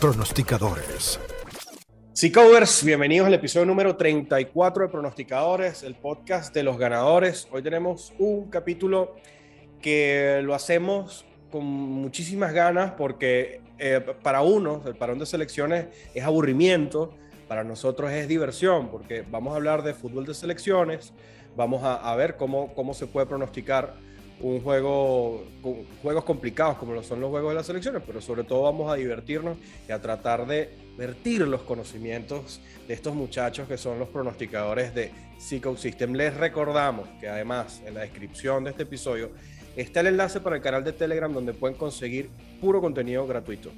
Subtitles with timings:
[0.00, 1.18] pronosticadores.
[2.12, 7.48] Sí, covers, bienvenidos al episodio número 34 de Pronosticadores, el podcast de los ganadores.
[7.50, 9.16] Hoy tenemos un capítulo
[9.80, 16.24] que lo hacemos con muchísimas ganas porque eh, para unos el parón de selecciones es
[16.24, 17.14] aburrimiento,
[17.48, 21.12] para nosotros es diversión porque vamos a hablar de fútbol de selecciones,
[21.56, 23.94] vamos a, a ver cómo, cómo se puede pronosticar
[24.40, 25.44] un juego,
[26.02, 28.94] juegos complicados como lo son los juegos de las selecciones, pero sobre todo vamos a
[28.94, 34.94] divertirnos y a tratar de vertir los conocimientos de estos muchachos que son los pronosticadores
[34.94, 36.14] de Psycho System.
[36.14, 39.30] Les recordamos que además en la descripción de este episodio
[39.76, 43.70] está el enlace para el canal de Telegram donde pueden conseguir puro contenido gratuito.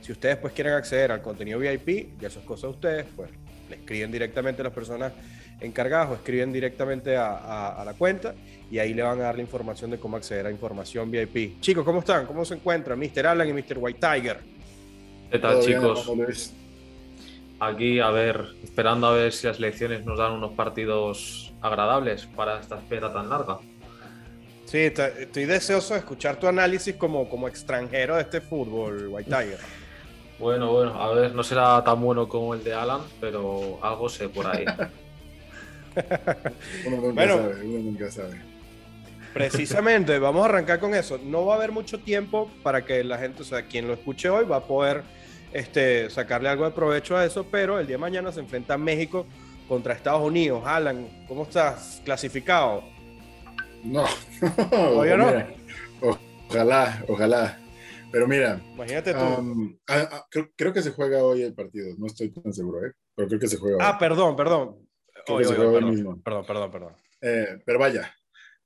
[0.00, 3.30] Si ustedes pues quieren acceder al contenido VIP, ya eso es cosa de ustedes, pues
[3.68, 5.12] le escriben directamente a las personas
[5.60, 8.34] encargadas o escriben directamente a, la cuenta
[8.70, 11.60] y ahí le van a dar la información de cómo acceder a información VIP.
[11.60, 12.26] Chicos, ¿cómo están?
[12.26, 12.98] ¿Cómo se encuentran?
[12.98, 13.26] Mr.
[13.26, 13.78] Alan y Mr.
[13.78, 14.40] White Tiger.
[15.30, 16.10] ¿Qué tal, chicos?
[17.60, 22.58] Aquí, a ver, esperando a ver si las elecciones nos dan unos partidos agradables para
[22.58, 23.58] esta espera tan larga.
[24.64, 29.58] Sí, estoy deseoso de escuchar tu análisis como, como extranjero de este fútbol, White Tiger.
[30.38, 34.28] Bueno, bueno, a ver, no será tan bueno como el de Alan, pero algo sé
[34.28, 34.64] por ahí.
[37.14, 38.50] bueno, nunca sabe.
[39.32, 41.18] Precisamente, vamos a arrancar con eso.
[41.18, 44.28] No va a haber mucho tiempo para que la gente, o sea, quien lo escuche
[44.28, 45.02] hoy va a poder
[45.52, 49.26] este, sacarle algo de provecho a eso, pero el día de mañana se enfrenta México
[49.68, 50.62] contra Estados Unidos.
[50.66, 52.02] Alan, ¿cómo estás?
[52.04, 52.82] ¿Clasificado?
[53.84, 54.04] No,
[56.48, 57.58] ojalá, ojalá.
[58.10, 59.78] Pero mira, imagínate tú.
[59.86, 62.92] Ah, ah, creo, que se juega hoy el partido, no estoy tan seguro, ¿eh?
[63.14, 64.89] pero creo que se juega Ah, perdón, perdón
[65.26, 68.14] perdón, perdón, perdón, perdón, eh, pero vaya,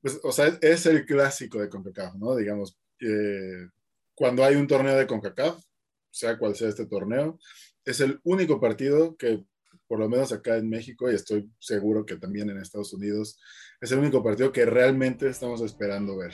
[0.00, 2.36] pues, o sea, es el clásico de CONCACAF, ¿no?
[2.36, 3.68] Digamos, eh,
[4.14, 5.64] cuando hay un torneo de CONCACAF,
[6.10, 7.38] sea cual sea este torneo,
[7.84, 9.42] es el único partido que,
[9.86, 13.40] por lo menos acá en México, y estoy seguro que también en Estados Unidos,
[13.80, 16.32] es el único partido que realmente estamos esperando ver.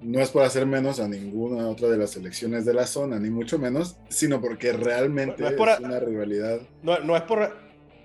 [0.00, 3.30] No es por hacer menos a ninguna otra de las selecciones de la zona, ni
[3.30, 6.60] mucho menos, sino porque realmente es, una rivalidad.
[6.82, 7.61] No, no es por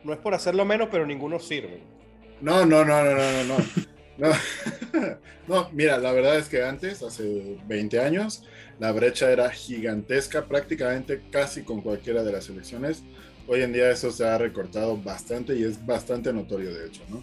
[0.08, 1.82] no es por hacerlo menos, pero ninguno sirve.
[2.40, 3.58] No, no, no, no, no, no.
[4.18, 4.30] No.
[5.48, 8.44] no, mira, la verdad es que antes, hace 20 años,
[8.80, 13.04] la brecha era gigantesca, prácticamente casi con cualquiera de las selecciones.
[13.48, 17.22] Hoy en día eso se ha recortado bastante y es bastante notorio, de hecho, ¿no?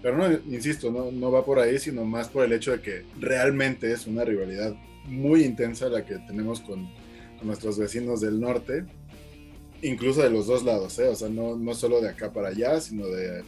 [0.00, 3.04] Pero no, insisto, no, no va por ahí, sino más por el hecho de que
[3.18, 4.74] realmente es una rivalidad
[5.04, 6.88] muy intensa la que tenemos con,
[7.38, 8.86] con nuestros vecinos del norte
[9.82, 11.08] incluso de los dos lados, ¿eh?
[11.08, 13.42] o sea, no, no solo de acá para allá, sino de,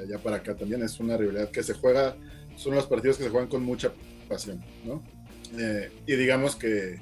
[0.00, 0.82] allá para acá también.
[0.82, 2.16] Es una rivalidad que se juega,
[2.56, 3.92] son los partidos que se juegan con mucha
[4.28, 5.02] pasión, ¿no?
[5.58, 6.98] Eh, y digamos que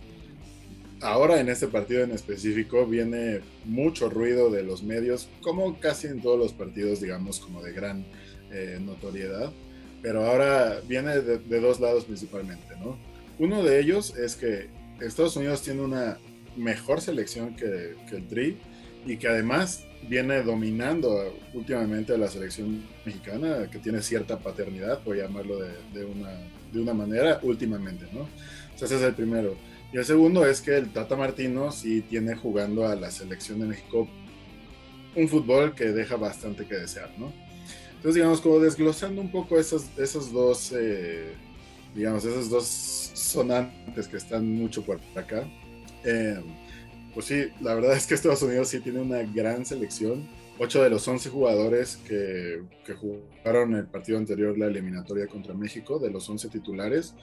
[1.00, 6.21] ahora en este partido en específico viene mucho ruido de los medios, como casi en
[6.21, 8.06] todos los partidos, digamos, como de gran
[8.53, 9.53] eh, notoriedad,
[10.03, 12.97] pero ahora viene de, dos lados principalmente, ¿no?
[13.38, 14.69] Uno de ellos es que
[15.00, 16.19] Estados Unidos tiene una
[16.56, 18.56] mejor selección que, el Tri
[19.05, 25.59] y que además viene dominando últimamente la selección mexicana, que tiene cierta paternidad, por llamarlo
[25.59, 26.31] de, una,
[26.72, 28.28] de una manera, últimamente, ¿no?
[28.75, 29.56] ese es el primero.
[29.93, 33.66] Y el segundo es que el Tata Martino sí tiene jugando a la selección de
[33.66, 34.09] México
[35.15, 37.33] un fútbol que deja bastante que desear, ¿no?
[37.97, 41.33] Entonces, digamos, como desglosando un poco esos, esos dos, eh,
[41.95, 45.49] digamos, esos dos sonantes que están mucho por acá,
[46.06, 46.41] eh,
[47.12, 50.28] pues sí, la verdad es que Estados Unidos sí tiene una gran selección.
[50.59, 52.62] Ocho de los 11 jugadores que,
[52.94, 57.15] jugaron el partido anterior, la eliminatoria contra México, de los 11 titulares,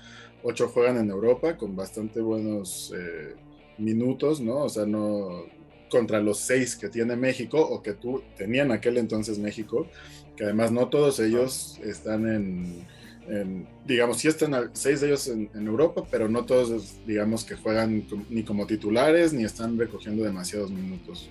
[0.43, 3.35] ocho juegan en Europa con bastante buenos eh,
[3.77, 4.57] minutos, ¿no?
[4.57, 5.45] O sea, no
[5.89, 9.87] contra los seis que tiene México o que tú tenían aquel entonces México,
[10.35, 12.85] que además no todos ellos están en
[13.85, 18.43] digamos, sí están seis de ellos en, Europa, pero no todos, digamos, que juegan ni
[18.43, 21.29] como titulares ni están recogiendo demasiados minutos,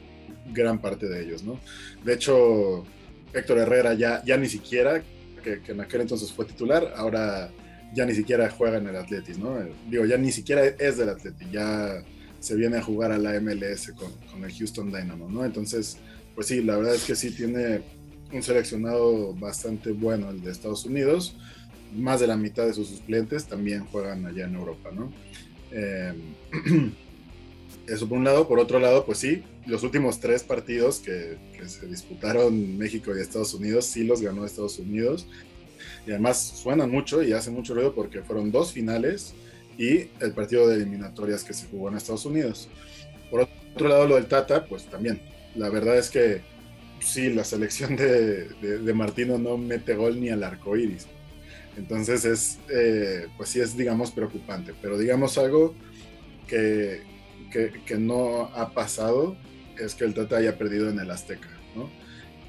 [0.53, 1.61] gran parte de ellos, ¿no?
[2.05, 2.85] De hecho,
[3.33, 5.03] Héctor Herrera ya, ya ni siquiera,
[5.43, 7.51] que, en aquel entonces fue titular, ahora
[7.95, 9.59] ya ni siquiera juega en el Atletis, ¿no?
[9.91, 12.03] Digo, ya ni siquiera es del Atletis, ya
[12.41, 15.45] se viene a jugar a la MLS con, con el Houston Dynamo, ¿no?
[15.45, 15.99] Entonces,
[16.35, 17.83] pues sí, la verdad es que sí tiene
[18.33, 21.37] un seleccionado bastante bueno el de Estados Unidos
[21.95, 25.13] más de la mitad de sus suplentes también juegan allá en Europa, ¿no?
[25.71, 26.93] Em,
[27.87, 28.49] eso por un lado.
[28.49, 31.37] Por otro lado, pues sí, los últimos tres partidos que,
[31.67, 35.27] se disputaron México y Estados Unidos, sí los ganó Estados Unidos.
[36.07, 39.35] Y además suenan mucho y hacen mucho ruido porque fueron dos finales
[39.79, 42.69] y el partido de eliminatorias que se jugó en Estados Unidos.
[43.31, 45.21] Por otro lado lo del Tata, pues también.
[45.55, 46.43] La verdad es que
[47.01, 51.07] sí, la selección de, de, Martino no mete gol ni al arco iris.
[51.77, 54.75] Entonces es, eh, pues sí es, digamos, preocupante.
[54.81, 55.75] Pero digamos algo
[56.47, 57.03] que,
[57.51, 59.37] que, no ha pasado
[59.79, 61.91] es que el Tata haya perdido en el Azteca, ¿no?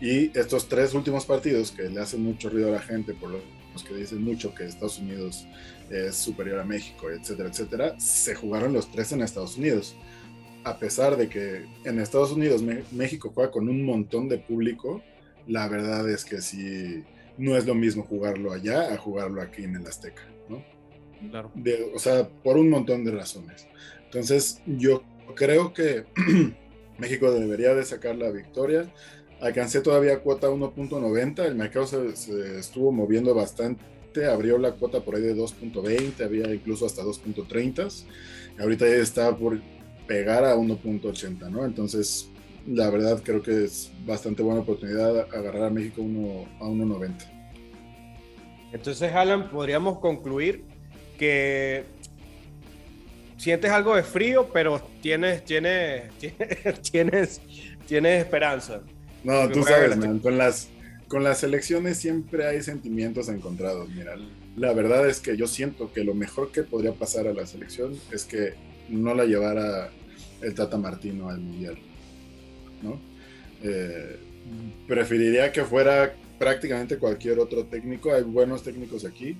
[0.01, 3.83] Y estos tres últimos partidos que le hacen mucho ruido a la gente, por los
[3.83, 5.47] que dicen mucho que Estados Unidos
[5.89, 9.95] es superior a México, etcétera, etcétera, se jugaron los tres en Estados Unidos
[10.63, 15.01] a pesar de que en Estados Unidos México juega con un montón de público,
[15.47, 17.03] la verdad es que sí,
[17.37, 20.63] no es lo mismo jugarlo allá a jugarlo aquí en el Azteca, ¿no?
[21.29, 21.51] Claro.
[21.95, 23.67] o sea, por un montón de razones.
[24.05, 25.03] Entonces, yo
[25.35, 26.05] creo que
[26.97, 28.91] México debería de sacar la victoria.
[29.39, 35.15] Alcancé todavía cuota 1.90, el mercado se, se, estuvo moviendo bastante, abrió la cuota por
[35.15, 38.05] ahí de 2.20, había incluso hasta 2.30.
[38.59, 39.59] Ahorita ya está por
[40.07, 41.65] pegar a 1.80, ¿no?
[41.65, 42.29] Entonces,
[42.67, 47.33] la verdad creo que es bastante buena oportunidad agarrar a México a 1.90.
[48.71, 50.63] Entonces, Alan, podríamos concluir
[51.17, 51.83] que
[53.37, 56.09] sientes algo de frío, pero tienes, tienes,
[56.91, 57.41] tienes,
[57.87, 58.81] tienes, esperanza.
[59.23, 60.69] No, tú sabes, con las,
[61.07, 63.89] con las elecciones siempre hay sentimientos encontrados.
[63.89, 64.15] Mira,
[64.55, 67.95] la verdad es que yo siento que lo mejor que podría pasar a la selección
[68.11, 68.55] es que
[68.89, 69.91] no la llevara
[70.41, 71.77] el Tata Martino al Mundial.
[72.83, 72.99] ¿No?
[73.63, 74.17] Eh,
[74.87, 78.13] preferiría que fuera prácticamente cualquier otro técnico.
[78.13, 79.37] Hay buenos técnicos aquí.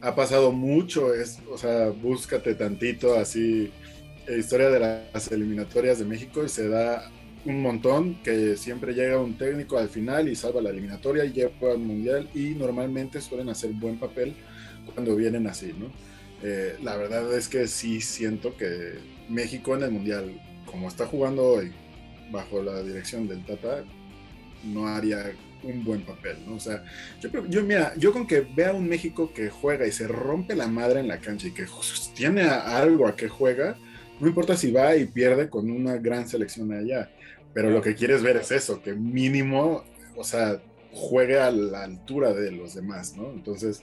[0.00, 3.72] Ha pasado mucho, es, o sea, búscate tantito así,
[4.26, 7.10] eh, historia de las eliminatorias de México y se da
[7.46, 11.72] un montón que siempre llega un técnico al final y salva la eliminatoria y lleva
[11.72, 14.34] al mundial y normalmente suelen hacer buen papel
[14.92, 15.90] cuando vienen así, ¿no?
[16.42, 18.98] Eh, la verdad es que sí siento que
[19.30, 21.72] México en el Mundial, como está jugando hoy,
[22.30, 23.84] bajo la dirección del Tata,
[24.64, 25.32] no haría
[25.62, 26.56] un buen papel, ¿no?
[26.56, 26.84] O sea,
[27.48, 31.00] yo, mira, yo con que vea un México que juega y se rompe la madre
[31.00, 31.66] en la cancha y que
[32.14, 33.76] tiene algo a que juega,
[34.20, 37.10] no importa si va y pierde con una gran selección allá,
[37.52, 39.84] pero lo que quieres ver es eso, que mínimo,
[40.16, 40.60] o sea,
[40.92, 43.30] juegue a la altura de los demás, ¿no?
[43.30, 43.82] Entonces,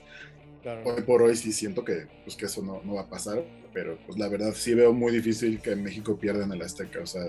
[0.84, 3.98] Hoy por hoy sí siento que, pues, que eso no, no, va a pasar, pero
[4.06, 7.00] pues la verdad sí veo muy difícil que México pierda en el Azteca.
[7.00, 7.24] O sea,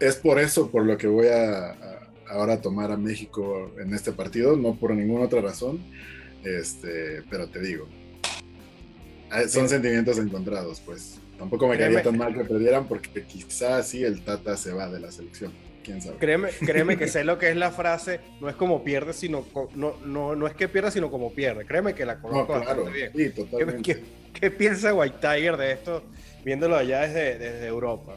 [0.00, 1.76] es por eso por lo que voy a,
[2.28, 5.80] ahora tomar a México en este partido, no por ninguna otra razón.
[6.44, 7.88] Este, pero te digo,
[9.30, 11.20] ah, son sentimientos encontrados, pues.
[11.38, 14.98] Tampoco me quedaría tan mal que perdieran porque quizás sí el Tata se va de
[14.98, 15.52] la selección.
[16.18, 19.96] Créeme, créeme que sé lo que es la frase, no es como pierde, sino no,
[20.04, 21.64] no, no es que pierda, sino como pierde.
[21.64, 22.60] Créeme que la conozco
[22.92, 23.12] bien.
[24.32, 26.04] ¿Qué, piensa White Tiger de esto,
[26.44, 28.16] viéndolo allá desde, desde Europa?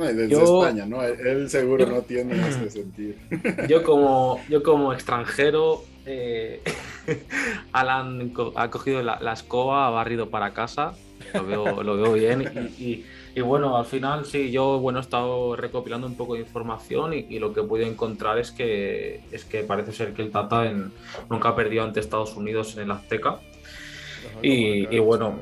[0.00, 1.02] No, desde España, ¿no?
[1.02, 3.14] Él seguro no tiene este sentido.
[3.68, 6.62] Yo como, yo como extranjero, eh,
[7.72, 10.94] Alan ha cogido la, la, escoba, ha barrido para casa,
[11.34, 13.04] lo veo, lo veo bien y
[13.34, 17.38] y bueno, al final sí, yo bueno, he estado recopilando un poco de información y,
[17.38, 20.92] lo que he podido encontrar es que, es que parece ser que el Tata en,
[21.28, 23.38] nunca ha perdido ante Estados Unidos en el Azteca.
[24.42, 25.40] Y, bueno,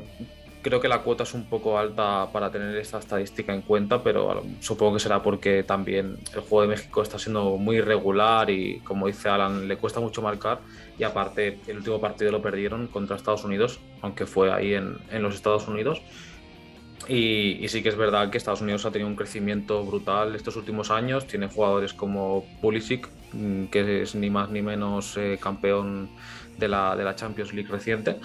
[0.63, 4.43] creo que la cuota es un poco alta para tener esta estadística en cuenta, pero
[4.61, 9.07] supongo que será porque también el juego de México está siendo muy irregular y, como
[9.07, 10.61] dice Alan, le cuesta mucho marcar.
[10.99, 15.23] Y aparte, el último partido lo perdieron contra Estados Unidos, aunque fue ahí en, en
[15.23, 16.03] los Estados Unidos.
[17.09, 20.91] Y, sí que es verdad que Estados Unidos ha tenido un crecimiento brutal estos últimos
[20.91, 21.27] años.
[21.27, 26.11] Tiene jugadores como Pulisic, mm, que es ni más ni menos eh, campeón
[26.59, 28.17] de la, de la, Champions League reciente.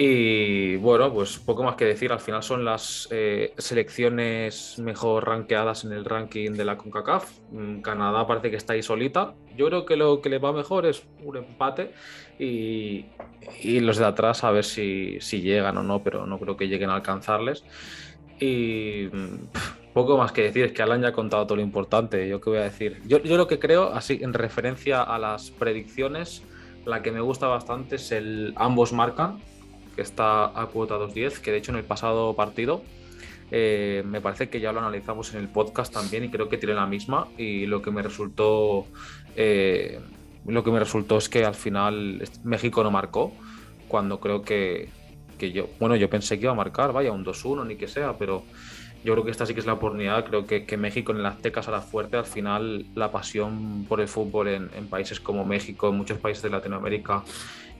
[0.00, 2.12] Y bueno, pues poco más que decir.
[2.12, 7.28] Al final son las eh, selecciones mejor rankeadas en el ranking de la CONCACAF.
[7.50, 9.34] Mm, Canadá parece que está ahí solita.
[9.56, 11.90] Yo creo que lo que le va mejor es un empate
[12.38, 13.06] y,
[13.60, 16.68] y los de atrás a ver si, si llegan o no, pero no creo que
[16.68, 17.64] lleguen a alcanzarles.
[18.38, 19.08] Y
[19.94, 22.28] poco más que decir, es que Alan ya ha contado todo lo importante.
[22.28, 23.02] ¿Yo qué voy a decir?
[23.04, 26.44] Yo, yo, lo que creo, así en referencia a las predicciones,
[26.86, 29.40] la que me gusta bastante es el ambos marcan,
[29.98, 32.84] que está a cuota 2.10, que de hecho en el pasado partido
[33.50, 36.76] eh, me parece que ya lo analizamos en el podcast también y creo que tiene
[36.76, 37.26] la misma.
[37.36, 38.86] Y lo que me resultó.
[39.34, 39.98] Eh,
[40.46, 43.32] lo que me resultó es que al final México no marcó,
[43.88, 44.88] cuando creo que,
[45.36, 48.16] que yo, bueno, yo pensé que iba a marcar, vaya, un 2-1, ni que sea,
[48.16, 48.44] pero
[49.04, 50.24] yo creo que esta sí que es la oportunidad.
[50.26, 52.16] Creo que, que México en el Azteca será fuerte.
[52.16, 56.42] Al final, la pasión por el fútbol en, en, países como México, en muchos países
[56.44, 57.24] de Latinoamérica,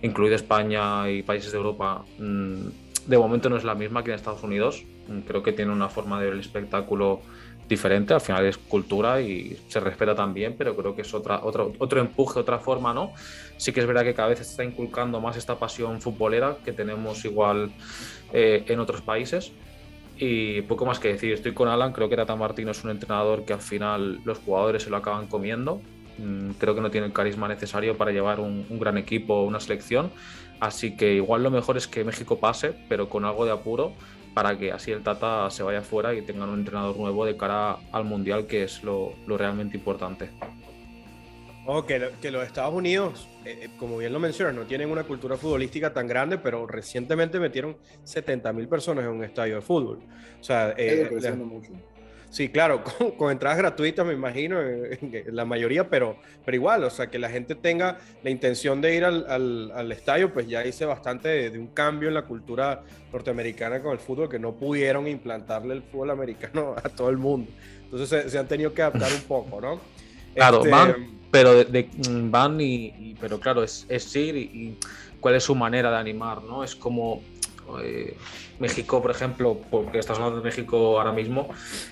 [0.02, 2.66] incluido España y países de Europa, mm,
[3.06, 4.84] de momento no es la misma que en Estados Unidos.
[5.08, 7.20] Mm, creo que tiene una forma de ver el espectáculo
[7.68, 11.72] diferente, al final es cultura y se respeta también, pero creo que es otra, otro,
[11.78, 13.12] otro empuje, otra forma, ¿no?
[13.58, 16.72] Sí que es verdad que cada vez se está inculcando más esta pasión futbolera que
[16.72, 17.70] tenemos igual
[18.32, 19.52] eh, en otros países.
[20.16, 23.44] Y poco más que decir, estoy con Alan, creo que Tata Martino es un entrenador
[23.44, 25.80] que al final los jugadores se lo acaban comiendo.
[26.18, 29.44] Mm, creo que no tiene el carisma necesario para llevar un, un gran equipo o
[29.44, 30.10] una selección.
[30.60, 33.94] Así que igual lo mejor es que México pase, pero con algo de apuro
[34.38, 37.76] para que así el Tata se vaya fuera y tengan un entrenador nuevo de cara
[37.90, 40.30] al Mundial, que es lo, realmente importante.
[41.66, 45.02] Oh, que, que, los Estados Unidos, eh, eh, como bien lo mencionas, no tienen una
[45.02, 49.98] cultura futbolística tan grande, pero recientemente metieron 70 mil personas en un estadio de fútbol.
[50.40, 51.72] O sea, eh, mucho.
[52.30, 52.84] Sí, claro,
[53.16, 54.58] con, entradas gratuitas me imagino,
[55.26, 59.04] la mayoría, pero, pero igual, o sea, que la gente tenga la intención de ir
[59.04, 59.26] al,
[59.72, 62.82] al, estadio, pues ya hice bastante de, un cambio en la cultura
[63.12, 67.50] norteamericana con el fútbol, que no pudieron implantarle el fútbol americano a todo el mundo.
[67.84, 69.80] Entonces se, han tenido que adaptar un poco, ¿no?
[70.34, 71.88] Claro, este, van, pero de,
[72.24, 74.78] van y, pero claro, es, es ir y
[75.20, 76.62] cuál es su manera de animar, ¿no?
[76.62, 77.22] Es como
[77.82, 78.16] eh,
[78.58, 81.48] México, por ejemplo, porque estás hablando de México ahora mismo,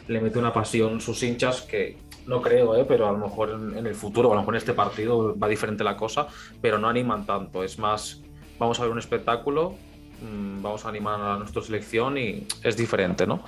[0.08, 2.84] le mete una pasión sus hinchas que no creo, ¿eh?
[2.86, 5.84] pero a lo mejor en, el futuro, a lo mejor en este partido va diferente
[5.84, 6.26] la cosa,
[6.60, 7.62] pero no animan tanto.
[7.62, 8.22] Es más,
[8.58, 9.76] vamos a ver un espectáculo,
[10.22, 13.44] mm, vamos a animar a nuestra selección y es diferente, ¿no?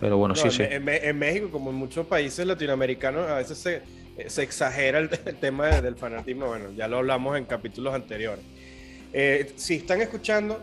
[0.00, 0.62] Pero bueno, sí, en, sí.
[0.62, 3.82] En, México, como en muchos países latinoamericanos, a veces se,
[4.28, 5.08] se exagera el,
[5.40, 6.46] tema del fanatismo.
[6.46, 8.44] Bueno, ya lo hablamos en capítulos anteriores.
[9.12, 10.60] Eh, si están escuchando,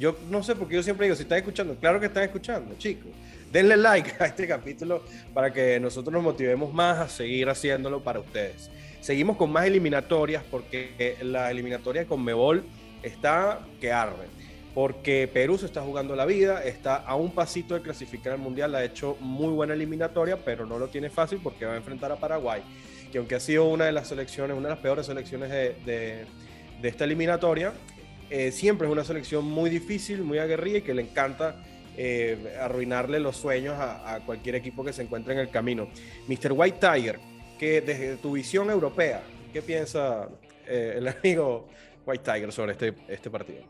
[0.00, 2.74] yo no sé por qué yo siempre digo, si están escuchando, claro que están escuchando,
[2.78, 3.12] chicos.
[3.52, 5.02] Denle like a este capítulo
[5.34, 8.70] para que nosotros nos motivemos más a seguir haciéndolo para ustedes.
[9.00, 12.64] Seguimos con más eliminatorias porque la eliminatoria con Mebol
[13.02, 14.26] está que arde.
[14.72, 18.74] Porque Perú se está jugando la vida, está a un pasito de clasificar al Mundial,
[18.74, 22.16] ha hecho muy buena eliminatoria, pero no lo tiene fácil porque va a enfrentar a
[22.16, 22.62] Paraguay,
[23.12, 26.26] que aunque ha sido una de las selecciones, una de las peores selecciones de
[26.82, 27.74] esta eliminatoria,
[28.30, 31.56] eh, siempre es una selección muy difícil, muy aguerrida y que le encanta
[31.96, 35.88] eh, arruinarle los sueños a, cualquier equipo que se encuentre en el camino.
[36.28, 36.52] Mr.
[36.52, 37.18] White Tiger,
[37.58, 39.22] que desde tu visión europea,
[39.52, 40.28] ¿qué piensa
[40.66, 41.66] eh, el amigo
[42.06, 43.64] White Tiger sobre este, este partido?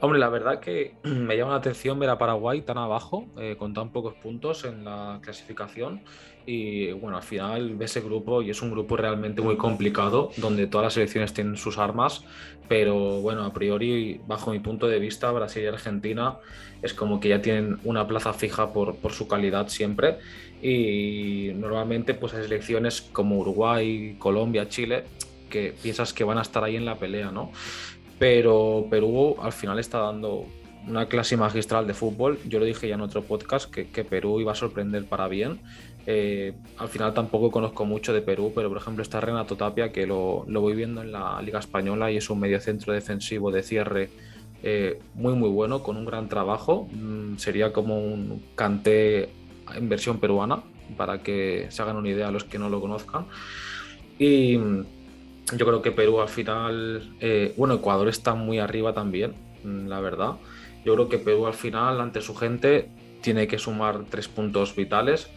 [0.00, 3.26] Hombre, la verdad que me llama la atención ver a Paraguay tan abajo,
[3.58, 6.02] con tan pocos puntos en la clasificación.
[6.44, 10.66] Y bueno, al final ves ese grupo y es un grupo realmente muy complicado, donde
[10.66, 12.24] todas las selecciones tienen sus armas,
[12.68, 16.38] pero bueno, a priori, bajo mi punto de vista, Brasil y Argentina
[16.82, 20.18] es como que ya tienen una plaza fija por, por su calidad siempre.
[20.60, 25.04] Y normalmente pues hay selecciones como Uruguay, Colombia, Chile,
[25.48, 27.52] que piensas que van a estar ahí en la pelea, ¿no?
[28.18, 30.46] Pero Perú al final está dando
[30.88, 32.38] una clase magistral de fútbol.
[32.48, 35.60] Yo lo dije ya en otro podcast que, que Perú iba a sorprender para bien
[36.06, 40.06] eh, al final tampoco conozco mucho de Perú, pero por ejemplo está Renato Tapia, que
[40.06, 44.10] lo, voy viendo en la Liga Española y es un mediocentro defensivo de cierre
[44.64, 46.88] eh, muy muy bueno, con un gran trabajo.
[46.92, 49.30] Mm, sería como un canté
[49.74, 50.62] en versión peruana,
[50.96, 53.26] para que se hagan una idea los que no lo conozcan.
[54.18, 54.84] Y mm,
[55.56, 60.00] yo creo que Perú al final, eh, bueno, Ecuador está muy arriba también, mm, la
[60.00, 60.32] verdad.
[60.84, 62.88] Yo creo que Perú al final, ante su gente,
[63.20, 65.30] tiene que sumar tres puntos vitales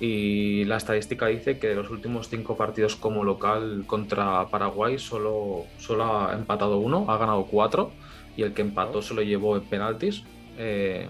[0.00, 5.66] y la estadística dice que de los últimos cinco partidos como local contra Paraguay solo,
[5.76, 7.92] solo ha empatado uno, ha ganado cuatro
[8.34, 10.24] y el que empató se lo llevó en penaltis.
[10.56, 11.06] Eh,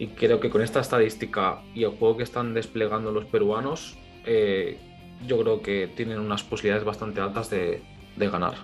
[0.00, 4.78] y creo que con esta estadística y el juego que están desplegando los peruanos, eh,
[5.24, 7.82] yo creo que tienen unas posibilidades bastante altas de,
[8.16, 8.54] ganar.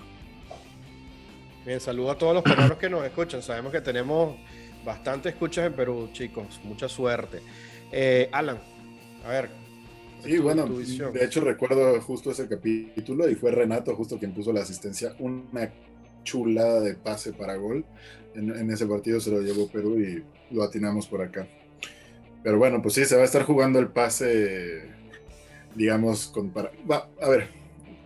[1.64, 3.42] Bien, saludo a todos los peruanos que nos escuchan.
[3.42, 4.34] Sabemos que tenemos
[4.84, 6.60] bastante escuchas en Perú, chicos.
[6.64, 7.42] Mucha suerte.
[7.92, 8.58] Eh, Alan,
[9.26, 9.48] a ver.
[10.24, 14.62] Sí, bueno, de hecho recuerdo justo ese capítulo y fue Renato justo quien puso la
[14.62, 15.14] asistencia.
[15.18, 15.70] Una
[16.24, 17.84] chulada de pase para gol.
[18.34, 20.22] En, ese partido se lo llevó Perú y
[20.54, 21.46] lo atinamos por acá.
[22.42, 24.82] Pero bueno, pues sí, se va a estar jugando el pase,
[25.74, 26.50] digamos, con...
[26.50, 26.70] Para...
[27.20, 27.48] a ver,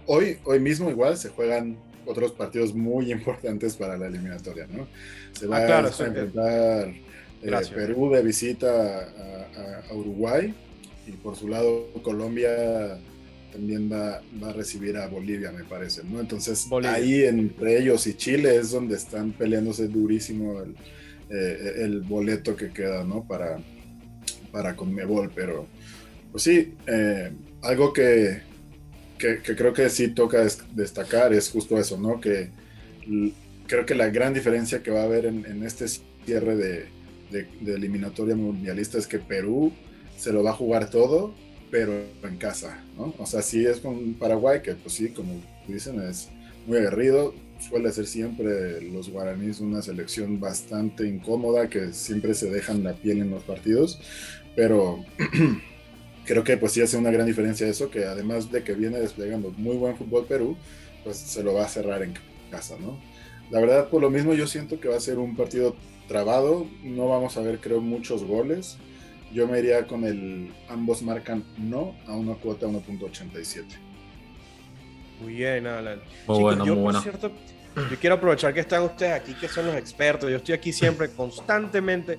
[0.07, 4.87] hoy, hoy mismo igual se juegan otros partidos muy importantes para la eliminatoria, ¿no?
[5.33, 6.89] Se va ah, a enfrentar
[7.43, 9.09] eh, Perú de visita
[9.89, 10.55] a Uruguay
[11.13, 12.99] y por su lado Colombia
[13.53, 16.21] también va, a recibir a Bolivia, me parece, ¿no?
[16.21, 20.77] Entonces ahí entre ellos y Chile es donde están peleándose durísimo el,
[21.31, 23.25] eh, boleto que queda, ¿no?
[23.27, 23.59] Para,
[24.53, 25.67] para Conmebol, pero
[26.31, 28.43] pues sí, eh, algo que,
[29.19, 32.21] creo que sí toca destacar es justo eso, ¿no?
[32.21, 32.51] Que
[33.67, 36.87] creo que la gran diferencia que va a haber en, este cierre de,
[37.31, 39.73] de eliminatoria mundialista es que Perú
[40.21, 41.33] se lo va a jugar todo,
[41.71, 43.15] pero en casa, ¿no?
[43.19, 46.29] O sea, si es con Paraguay, que pues sí, como dicen, es
[46.67, 52.85] muy aguerrido, suele ser siempre los guaraníes una selección bastante incómoda, que siempre se dejan
[52.85, 53.99] la piel en los partidos,
[54.55, 55.03] pero
[56.27, 59.55] creo que pues sí hace una gran diferencia eso, que además de que viene desplegando
[59.57, 60.55] muy buen fútbol Perú,
[61.03, 62.13] pues se lo va a cerrar en
[62.51, 63.01] casa, ¿no?
[63.51, 65.75] La verdad, por lo mismo yo siento que va a ser un partido
[66.09, 68.77] trabado, no vamos a ver creo muchos goles.
[69.33, 73.65] Yo me iría con el ambos marcan no a una cuota 1.87.
[75.21, 76.01] Muy bien, Alan.
[76.27, 77.01] Muy bueno, yo, muy por bueno.
[77.03, 77.31] cierto,
[77.77, 80.31] yo quiero aprovechar que están ustedes aquí, que son los expertos.
[80.31, 82.19] Yo estoy aquí siempre, constantemente.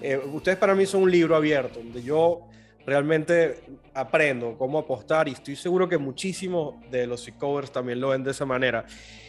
[0.00, 2.40] Eh, ustedes para mí son un libro abierto, donde yo
[2.86, 3.60] realmente
[3.92, 8.30] aprendo cómo apostar y estoy seguro que muchísimos de los covers también lo ven de
[8.30, 8.86] esa manera.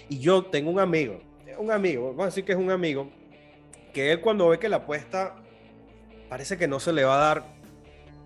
[0.07, 1.19] Y yo tengo un amigo,
[1.57, 3.09] un amigo, vamos a decir que es un amigo,
[3.93, 5.35] que él cuando ve que la apuesta
[6.29, 7.45] parece que no se le va a dar,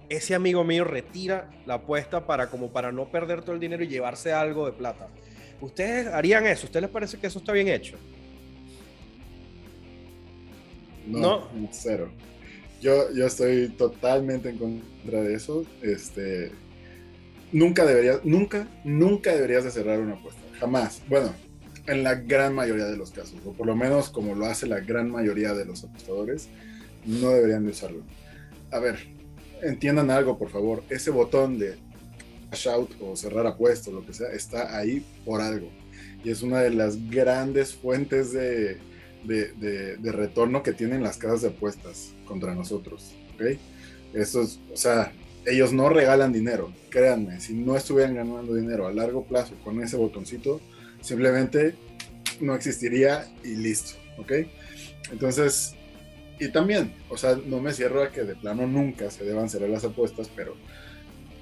[0.10, 3.88] ese amigo mío retira la apuesta para como para no perder todo el dinero y
[3.88, 5.08] llevarse algo de plata.
[5.62, 6.66] ¿Ustedes harían eso?
[6.66, 7.98] ¿Ustedes les parece que eso está bien hecho?
[11.08, 12.12] No, cero.
[12.82, 15.66] Yo, yo estoy totalmente en contra de eso.
[15.82, 16.52] Este,
[17.54, 20.42] nunca deberías, nunca, nunca deberías de cerrar una apuesta.
[20.60, 21.02] Jamás.
[21.08, 21.34] Bueno,
[21.88, 24.80] en la gran mayoría de los casos, o por lo menos como lo hace la
[24.80, 26.50] gran mayoría de los apostadores,
[27.06, 28.04] no deberían de usarlo.
[28.72, 29.08] A ver,
[29.62, 30.84] entiendan algo, por favor.
[30.90, 31.76] Ese botón de
[32.50, 35.70] cash out o cerrar apuestas, lo que sea, está ahí por algo.
[36.24, 38.78] Y es una de las grandes fuentes de,
[39.24, 43.14] de, de, de retorno que tienen las casas de apuestas contra nosotros.
[43.36, 43.58] ¿ok?
[44.14, 45.12] Eso es, o sea,
[45.46, 46.72] ellos no regalan dinero.
[46.90, 50.62] Créanme, si no estuvieran ganando dinero a largo plazo con ese botoncito,
[51.02, 51.76] simplemente
[52.40, 53.98] no existiría y listo.
[54.18, 54.32] ¿Ok?
[55.12, 55.76] Entonces,
[56.40, 59.70] y también, o sea, no me cierro a que de plano nunca se deban cerrar
[59.70, 60.56] las apuestas, pero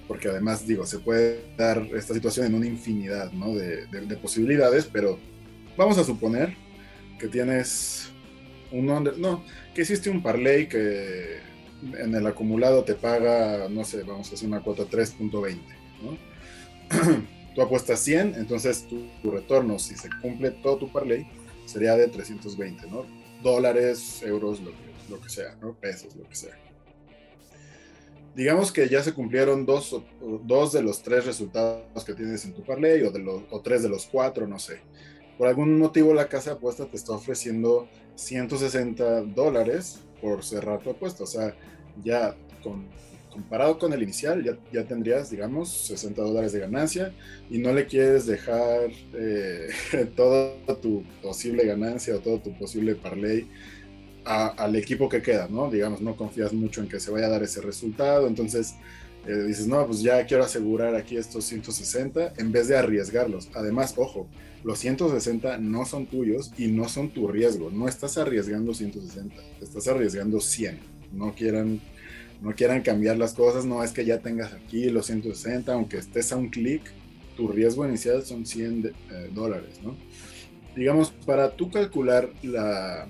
[0.08, 3.56] porque además, digo, se puede dar esta situación en una infinidad ¿no?
[3.56, 5.18] de, de, de, posibilidades, pero
[5.78, 6.54] vamos a suponer
[7.18, 8.10] que tienes
[8.72, 11.40] un under, no, que hiciste un parlay que
[11.98, 15.58] en el acumulado te paga, no sé, vamos a hacer una cuota 3.20,
[16.04, 16.18] ¿no?
[17.56, 21.28] Tú apuestas 100, entonces tu, tu, retorno, si se cumple todo tu parlay,
[21.66, 23.06] sería de 320, ¿no?
[23.42, 24.78] Dólares, euros, lo que,
[25.10, 25.58] lo sea.
[25.80, 26.58] Pesos, lo que sea
[28.36, 30.02] digamos que ya se cumplieron dos,
[30.44, 33.84] dos de los tres resultados que tienes en tu parlay o, de los, o tres
[33.84, 34.80] de los cuatro, no sé.
[35.38, 40.92] Por algún motivo la casa de apuesta te está ofreciendo 160 dólares por cerrar tu
[40.92, 41.24] apuesta.
[41.24, 41.56] O sea,
[42.04, 42.88] ya con,
[43.32, 47.14] comparado con el inicial, ya, ya, tendrías, digamos, 60 dólares de ganancia
[47.50, 49.70] y no le quieres dejar eh,
[50.16, 53.48] toda tu posible ganancia o todo tu posible parlay
[54.24, 55.72] al equipo que queda, ¿no?
[55.72, 58.76] Digamos, no confías mucho en que se vaya a dar ese resultado, entonces
[59.26, 63.50] eh, dices, no, pues ya quiero asegurar aquí estos 160 en vez de arriesgarlos.
[63.54, 64.28] Además, ojo,
[64.64, 69.88] los 160 no son tuyos y no son tu riesgo, no estás arriesgando 160, estás
[69.88, 70.80] arriesgando 100.
[71.14, 71.82] No quieran,
[72.42, 76.32] no quieran cambiar las cosas, no es que ya tengas aquí los 160, aunque estés
[76.32, 76.82] a un clic,
[77.38, 79.96] tu riesgo inicial son 100 de, eh, dólares, ¿no?
[80.76, 83.08] Digamos, para tú calcular la,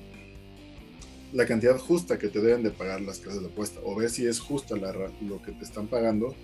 [1.31, 4.25] la cantidad justa que te deben de pagar las casas de apuesta o ver si
[4.25, 6.35] es justa la, lo que te están pagando.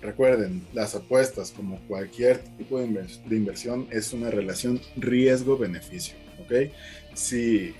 [0.00, 6.16] Recuerden, las apuestas, como cualquier tipo de inversión, es una relación riesgo-beneficio.
[6.40, 6.70] ¿ok?
[7.14, 7.74] Si,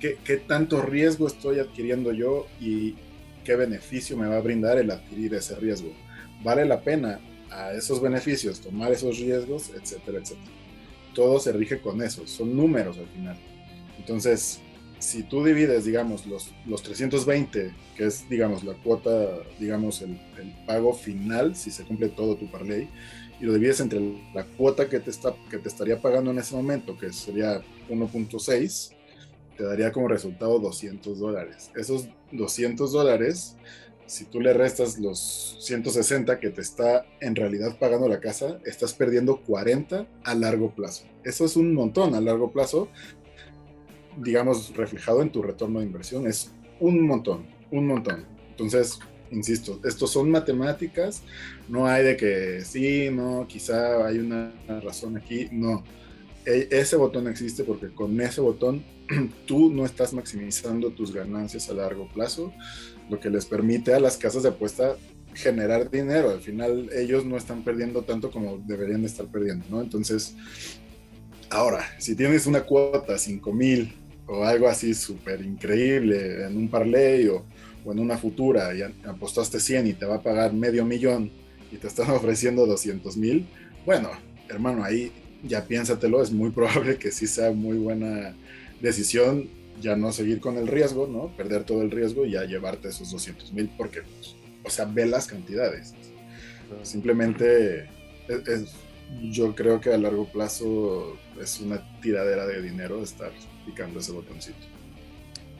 [0.00, 2.96] ¿qué, ¿Qué tanto riesgo estoy adquiriendo yo y
[3.44, 5.92] qué beneficio me va a brindar el adquirir ese riesgo?
[6.42, 10.50] ¿Vale la pena a esos beneficios tomar esos riesgos, etcétera, etcétera?
[11.14, 13.36] Todo se rige con eso, son números al final.
[13.98, 14.60] Entonces,
[15.00, 20.54] si tú divides, digamos, los, los 320, que es, digamos, la cuota, digamos, el, el,
[20.66, 22.88] pago final, si se cumple todo tu parlay,
[23.40, 24.00] y lo divides entre
[24.34, 28.92] la cuota que te, está, que te estaría pagando en ese momento, que sería 1.6,
[29.60, 31.70] te daría como resultado 200 dólares.
[31.76, 33.56] Esos 200 dólares,
[34.06, 38.94] si tú le restas los 160 que te está en realidad pagando la casa, estás
[38.94, 41.04] perdiendo 40 a largo plazo.
[41.24, 42.88] Eso es un montón a largo plazo,
[44.16, 48.24] digamos, reflejado en tu retorno de inversión es un montón, un montón.
[48.48, 48.98] Entonces,
[49.30, 51.22] insisto, estos son matemáticas,
[51.68, 55.84] no hay de que sí, no, quizá hay una razón aquí, no.
[56.46, 58.82] E ese botón existe porque con ese botón
[59.46, 62.52] tú no estás maximizando tus ganancias a largo plazo,
[63.08, 64.96] lo que les permite a las casas de apuesta
[65.34, 66.30] generar dinero.
[66.30, 69.80] Al final ellos no están perdiendo tanto como deberían de estar perdiendo, ¿no?
[69.80, 70.34] Entonces,
[71.50, 73.94] ahora, si tienes una cuota 5 mil
[74.26, 77.44] o algo así súper increíble en un parlay o,
[77.84, 81.30] o en una futura y apostaste 100 y te va a pagar medio millón
[81.72, 83.46] y te están ofreciendo 200 mil,
[83.84, 84.10] bueno,
[84.48, 88.34] hermano, ahí ya piénsatelo, es muy probable que sí sea muy buena
[88.80, 89.48] decisión
[89.80, 91.34] ya no seguir con el riesgo, ¿no?
[91.36, 95.06] Perder todo el riesgo y ya llevarte esos 200 mil porque, pues, o sea, ve
[95.06, 95.94] las cantidades.
[96.82, 97.88] Simplemente
[99.22, 103.32] yo creo que a largo plazo es una tiradera de dinero estar
[103.66, 104.58] picando ese botoncito.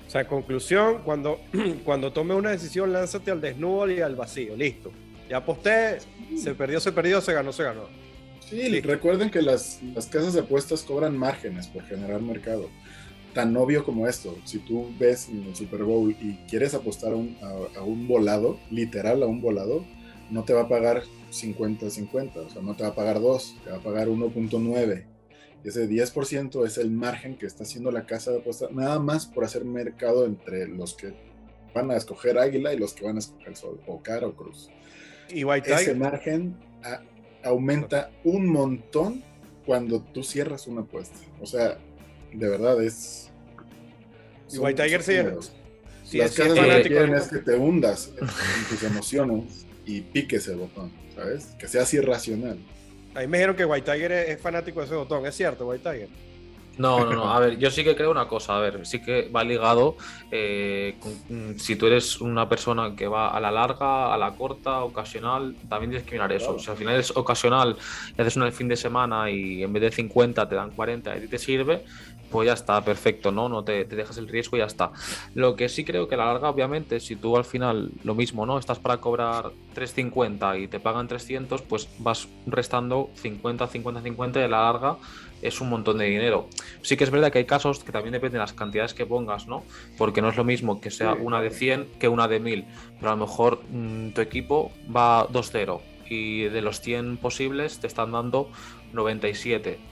[0.06, 1.40] O sea, conclusión, cuando,
[1.84, 4.56] cuando tome una decisión, lánzate al desnudo y al vacío.
[4.56, 4.90] Listo.
[5.28, 5.98] Ya aposté,
[6.36, 7.84] se perdió, se perdió, se ganó, se ganó.
[8.48, 12.68] Sí, recuerden que las, las casas de apuestas cobran márgenes por generar mercado.
[13.34, 17.16] Tan obvio como esto, si tú ves en el Super Bowl y quieres apostar a
[17.16, 17.36] un,
[17.76, 19.84] a un volado, literal a un volado,
[20.30, 23.70] no te va a pagar 50-50, o sea, no te va a pagar 2, te
[23.70, 25.04] va a pagar 1.9.
[25.62, 29.44] Ese 10% es el margen que está haciendo la casa de apuestas, nada más por
[29.44, 31.12] hacer mercado entre los que
[31.74, 34.70] van a escoger Águila y los que van a escoger Sol, o Cara o Cruz.
[35.28, 36.56] Y White Ese margen
[37.44, 39.22] aumenta un montón
[39.66, 41.18] cuando tú cierras una apuesta.
[41.40, 41.78] O sea,
[42.32, 43.30] de verdad es.
[44.52, 45.36] Y White Tiger se.
[46.04, 48.26] Sí, Las casas que quieren es que te hundas en
[48.68, 50.90] tus emociones y piques el botón.
[51.58, 52.58] Que sea así racional.
[53.14, 56.08] Ahí me dijeron que White Tiger es, fanático de ese botón, ¿es cierto, White Tiger?
[56.78, 57.30] No, no, no.
[57.30, 58.56] A ver, yo sí que creo una cosa.
[58.56, 59.96] A ver, sí que va ligado.
[60.30, 60.96] Eh,
[61.28, 65.56] mm, si tú eres una persona que va a la larga, a la corta, ocasional,
[65.68, 66.58] también tienes que mirar eso.
[66.58, 67.76] Si al final es ocasional
[68.16, 71.14] y haces una el fin de semana y en vez de 50 te dan 40
[71.14, 71.84] y a ti te sirve,
[72.30, 73.48] pues ya está, perfecto, ¿no?
[73.48, 74.92] No te, dejas el riesgo y ya está.
[75.34, 78.46] Lo que sí creo que a la larga, obviamente, si tú al final lo mismo,
[78.46, 78.58] ¿no?
[78.58, 84.42] Estás para cobrar 350 y te pagan 300, pues vas restando 50, 50, 50 y
[84.42, 84.96] a la larga
[85.42, 86.48] es un montón de dinero.
[86.82, 89.46] Sí que es verdad que hay casos que también dependen de las cantidades que pongas,
[89.46, 89.64] ¿no?
[89.96, 92.64] Porque no es lo mismo que sea una de 100 que una de 1000,
[92.98, 97.86] pero a lo mejor mm, tu equipo va 2-0 y de los 100 posibles te
[97.86, 98.50] están dando
[98.92, 99.89] 97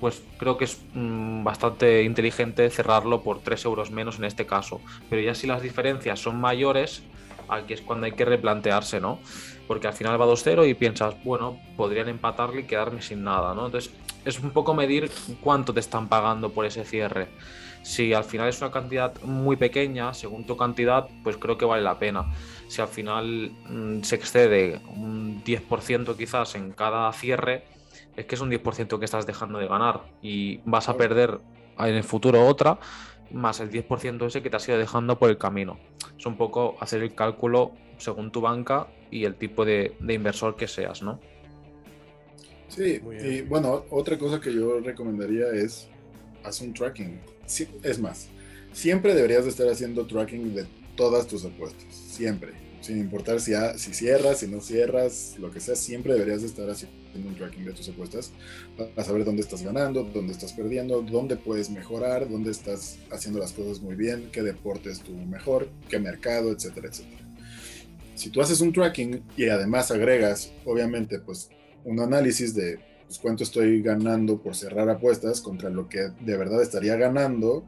[0.00, 4.80] pues creo que es mm, bastante inteligente cerrarlo por 3 euros menos en este caso.
[5.10, 7.02] Pero ya si las diferencias son mayores,
[7.48, 9.18] aquí es cuando hay que replantearse, ¿no?
[9.66, 13.66] Porque al final va 2-0 y piensas, bueno, podrían empatarle y quedarme sin nada, ¿no?
[13.66, 13.92] Entonces
[14.24, 17.28] es un poco medir cuánto te están pagando por ese cierre.
[17.82, 21.82] Si al final es una cantidad muy pequeña, según tu cantidad, pues creo que vale
[21.82, 22.26] la pena.
[22.68, 27.64] Si al final mm, se excede un 10% quizás en cada cierre,
[28.18, 31.38] es que es un 10% que estás dejando de ganar y vas a perder
[31.78, 32.80] en el futuro otra,
[33.30, 35.78] más el 10% ese que te has ido dejando por el camino.
[36.18, 40.66] Es un poco hacer el cálculo según tu banca y el tipo de, inversor que
[40.66, 41.20] seas, ¿no?
[42.66, 45.88] Sí, y bueno, otra cosa que yo recomendaría es
[46.42, 47.20] hacer un tracking.
[47.84, 48.28] es más,
[48.72, 53.92] siempre deberías de estar haciendo tracking de todas tus apuestas, siempre sin importar si, si
[53.92, 57.74] cierras, si no cierras, lo que sea, siempre deberías de estar haciendo un tracking de
[57.74, 58.32] tus apuestas
[58.78, 63.52] para saber dónde estás ganando, dónde estás perdiendo, dónde puedes mejorar, dónde estás haciendo las
[63.52, 67.28] cosas muy bien, qué deporte es tu mejor, qué mercado, etcétera, etcétera.
[68.14, 71.50] Si tú haces un tracking y además agregas, obviamente, pues
[71.84, 76.62] un análisis de pues, cuánto estoy ganando por cerrar apuestas contra lo que de verdad
[76.62, 77.66] estaría ganando,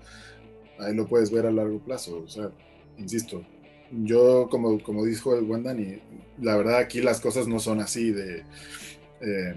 [0.78, 2.22] ahí lo puedes ver a largo plazo.
[2.24, 2.50] O sea,
[2.96, 3.44] insisto,
[3.90, 6.00] yo, como, como dijo el Wendan,
[6.40, 8.44] la verdad aquí las cosas no son así de...
[9.20, 9.54] Eh,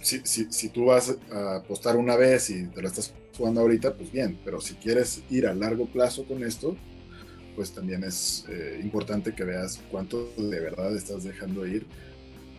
[0.00, 4.10] si, si, tú vas a apostar una vez y te la estás jugando ahorita, pues
[4.10, 6.76] bien, pero si quieres ir a largo plazo con esto,
[7.54, 11.86] pues también es eh, importante que veas cuánto de verdad estás dejando ir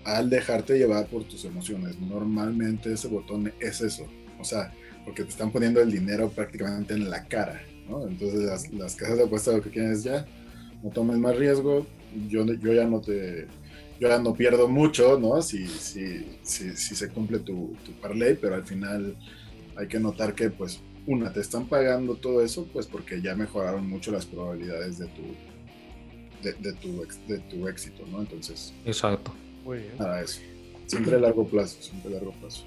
[0.04, 1.98] al dejarte llevar por tus emociones.
[2.00, 4.08] Normalmente ese botón es eso,
[4.40, 4.74] o sea,
[5.06, 7.62] porque te están poniendo el dinero prácticamente en la cara.
[8.08, 10.26] Entonces las, casas de apuestas lo que quieren es ya,
[10.84, 11.86] no tomes más riesgo,
[12.28, 13.48] yo, yo ya no te,
[14.00, 15.42] yo ya no pierdo mucho, ¿no?
[15.42, 19.16] Si, si, si, si se cumple tu, tu parlay, pero al final
[19.76, 23.88] hay que notar que pues una, te están pagando todo eso, pues porque ya mejoraron
[23.90, 25.24] mucho las probabilidades de tu,
[26.44, 28.20] de, tu, de tu éxito, ¿no?
[28.20, 28.74] Entonces.
[28.86, 29.34] Exacto.
[29.64, 29.94] Muy bien.
[29.98, 30.42] Nada, eso.
[30.86, 32.64] Siempre a largo plazo, siempre a largo plazo.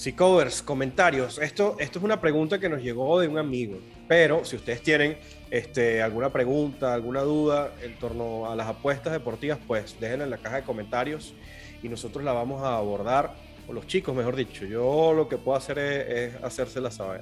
[0.00, 1.36] Sí, covers, comentarios.
[1.36, 5.18] Esto, esto es una pregunta que nos llegó de un amigo, pero si ustedes tienen
[5.50, 10.38] este, alguna pregunta, alguna duda en torno a las apuestas deportivas, pues déjenla en la
[10.38, 11.34] caja de comentarios
[11.82, 13.34] y nosotros la vamos a abordar,
[13.68, 14.64] o los chicos, mejor dicho.
[14.64, 17.20] Yo lo que puedo hacer es, es hacérsela saber.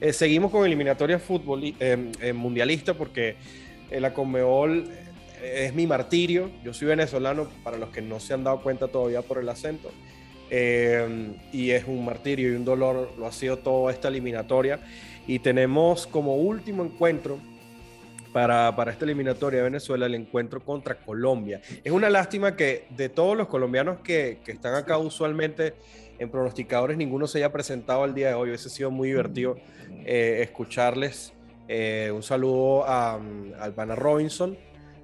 [0.00, 3.36] Eh, seguimos con eliminatoria fútbol, eh, mundialista porque
[3.90, 4.88] la Conmebol
[5.42, 6.50] es mi martirio.
[6.64, 9.90] Yo soy venezolano, para los que no se han dado cuenta todavía por el acento.
[10.50, 14.80] Em, y es un martirio y un dolor, lo ha sido toda esta eliminatoria.
[15.26, 17.38] Y tenemos como último encuentro
[18.32, 21.60] para, para esta eliminatoria de Venezuela el encuentro contra Colombia.
[21.82, 25.74] Es una lástima que de todos los colombianos que, que están acá usualmente
[26.18, 28.48] en pronosticadores, ninguno se haya presentado al día de hoy.
[28.50, 29.58] Hubiese sido muy divertido
[30.04, 31.32] eh, escucharles.
[31.68, 33.18] Eh, un saludo a,
[33.60, 34.56] al pana Robinson,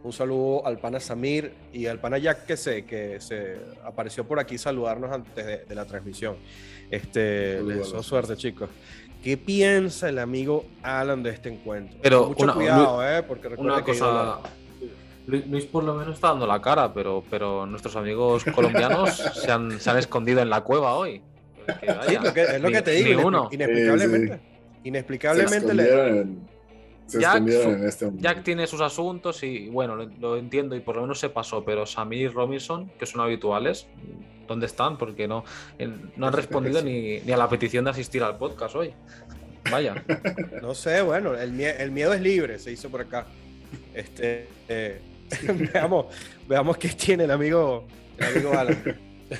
[0.04, 4.38] un saludo al pana Samir y al pana Jack que se, que se apareció por
[4.40, 6.36] aquí saludarnos antes de, de la transmisión.
[6.90, 8.68] Este, les deseo suerte, chicos.
[9.22, 11.96] ¿Qué piensa el amigo Alan de este encuentro?
[12.02, 13.22] Pero Mucho una, cuidado, ¿eh?
[13.22, 14.40] Porque recuerda una que cosa.
[15.26, 19.52] Luis Luis por lo menos está dando la cara, pero, pero nuestros amigos colombianos se,
[19.52, 21.22] han, se han escondido en la cueva hoy.
[21.64, 24.40] Es que, Sí, vaya, lo que- es lo ni- que te digo, inexplicablemente.
[24.82, 26.26] Inexplicablemente
[27.06, 28.22] se Jack, en este momento.
[28.22, 31.64] Jack tiene sus asuntos y bueno, lo, lo entiendo y por lo menos se pasó,
[31.64, 33.86] pero Samir y Robinson, que son habituales,
[34.48, 34.98] ¿dónde están?
[34.98, 35.44] Porque no,
[35.78, 38.92] en- no han respondido ni, ni a la petición de asistir al podcast hoy.
[39.70, 40.02] Vaya.
[40.60, 43.26] No sé, bueno, el, el miedo es libre, se hizo por acá.
[43.94, 45.00] Este, eh,
[45.72, 46.06] veamos,
[46.48, 47.84] veamos qué tiene el amigo,
[48.18, 48.82] el amigo Alan.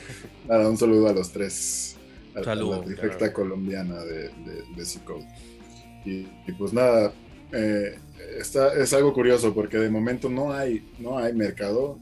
[0.48, 1.96] Nada, un saludo a los tres.
[2.35, 3.33] A, a Saludo, la trifecta claro.
[3.35, 5.27] colombiana de, de, de C-Code.
[6.07, 7.12] Y, y pues nada,
[7.52, 7.98] eh,
[8.38, 11.98] está, es algo curioso porque de momento no hay, no hay mercado,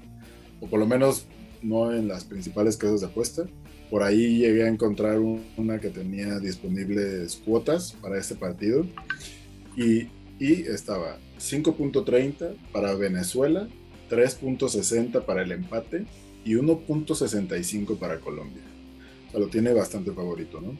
[0.60, 1.26] o por lo menos
[1.62, 3.44] no en las principales casas de apuesta.
[3.90, 8.86] Por ahí llegué a encontrar un- una que tenía disponibles cuotas para este partido
[9.76, 10.08] y,
[10.38, 13.68] y estaba 5.30 para Venezuela,
[14.10, 16.04] 3.60 para el empate
[16.44, 18.62] y 1.65 para Colombia.
[19.28, 20.76] O sea, lo tiene bastante favorito, ¿no?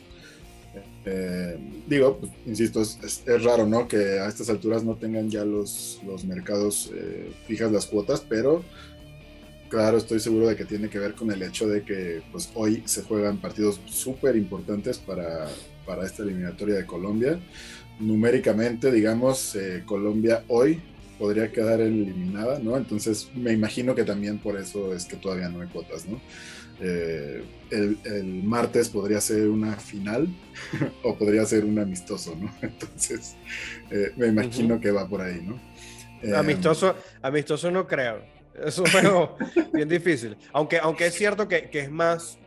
[1.05, 3.89] Eh, digo, pues, insisto, es raro, ¿no?
[3.89, 8.63] Que a estas alturas no tengan ya los, los mercados eh, fijas las cuotas, pero
[9.69, 12.83] claro, estoy seguro de que tiene que ver con el hecho de que pues, hoy
[12.85, 15.49] se juegan partidos súper importantes para,
[15.87, 17.41] para esta eliminatoria de Colombia.
[17.99, 20.81] Numéricamente, digamos, eh, Colombia hoy
[21.19, 22.77] podría quedar eliminada, ¿no?
[22.77, 26.21] Entonces me imagino que también por eso es que todavía no hay cuotas, ¿no?
[26.83, 30.27] Eh, el, el martes podría ser una final
[31.03, 32.53] o podría ser un amistoso, ¿no?
[32.63, 33.37] Entonces
[33.91, 34.83] eh, me imagino Ujú.
[34.83, 35.61] que va por ahí, ¿no?
[36.23, 38.23] Eh, Amistoso, amistoso no creo.
[38.65, 39.37] Es un juego
[39.73, 40.37] bien difícil.
[40.53, 42.39] Aunque, aunque es cierto que, que es más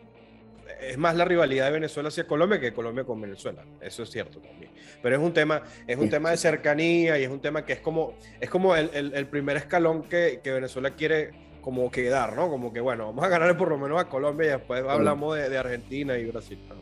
[0.81, 3.63] es más la rivalidad de Venezuela hacia Colombia que Colombia con Venezuela.
[3.81, 4.69] Eso es cierto también.
[5.01, 6.09] Pero es un tema, es un Sí.
[6.09, 9.27] tema de cercanía y es un tema que es como, es como el, el- el
[9.27, 11.31] primer escalón que, que Venezuela quiere
[11.63, 12.49] como que dar, ¿no?
[12.49, 15.49] Como que bueno, vamos a ganar por lo menos a Colombia y después hablamos de,
[15.49, 16.59] de Argentina y Brasil.
[16.69, 16.75] ¿no?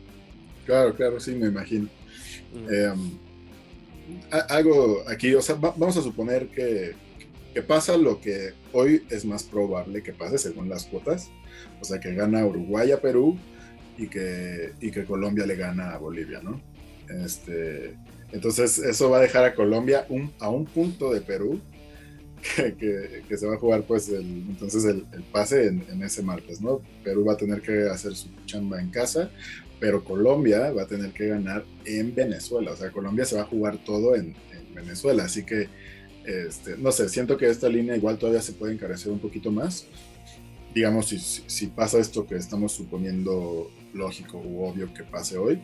[0.66, 1.88] Claro, claro, sí, me imagino.
[2.54, 2.66] Mm.
[2.70, 2.94] Eh,
[4.30, 6.92] a- algo aquí, o sea, va- vamos a suponer que,
[7.54, 11.30] que pasa lo que hoy es más probable que pase según las cuotas.
[11.80, 13.38] O sea, que gana Uruguay a Perú
[13.98, 16.60] y que, y que Colombia le gana a Bolivia, ¿no?
[17.24, 17.94] Este,
[18.32, 21.60] entonces, eso va a dejar a Colombia un, a un punto de Perú
[22.78, 26.22] que, que- se va a jugar, pues, el, entonces el, el pase en, en ese
[26.22, 26.80] martes, ¿no?
[27.04, 29.30] Perú va a tener que hacer su chamba en casa
[29.80, 32.70] pero Colombia va a tener que ganar en Venezuela.
[32.70, 35.24] O sea, Colombia se va a jugar todo en, en Venezuela.
[35.24, 35.66] Así que,
[36.24, 39.86] este, no sé, siento que esta línea igual todavía se puede encarecer un poquito más.
[40.72, 45.60] Digamos, si, si- si pasa esto que estamos suponiendo lógico u obvio que pase hoy.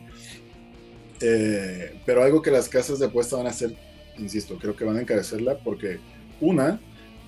[1.21, 3.73] Eh, pero algo que las casas de apuesta van a hacer,
[4.17, 5.99] insisto, creo que van a encarecerla porque
[6.41, 6.79] una